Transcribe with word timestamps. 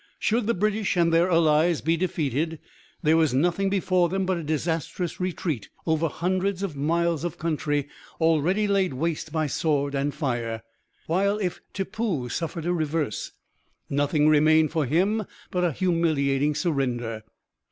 Should 0.17 0.47
the 0.47 0.55
British 0.55 0.97
and 0.97 1.13
their 1.13 1.29
allies 1.29 1.81
be 1.81 1.95
defeated 1.95 2.57
there 3.03 3.17
was 3.17 3.35
nothing 3.35 3.69
before 3.69 4.09
them 4.09 4.25
but 4.25 4.35
a 4.39 4.43
disastrous 4.43 5.19
retreat 5.19 5.69
over 5.85 6.07
hundreds 6.07 6.63
of 6.63 6.75
miles 6.75 7.23
of 7.23 7.37
country 7.37 7.87
already 8.19 8.67
laid 8.67 8.93
waste 8.93 9.31
by 9.31 9.45
sword 9.45 9.93
and 9.93 10.11
fire; 10.11 10.63
while 11.05 11.37
if 11.37 11.61
Tippoo 11.71 12.29
suffered 12.29 12.65
a 12.65 12.73
reverse 12.73 13.33
nothing 13.91 14.27
remained 14.27 14.71
for 14.71 14.87
him 14.87 15.23
but 15.51 15.63
a 15.63 15.71
humiliating 15.71 16.55
surrender. 16.55 17.21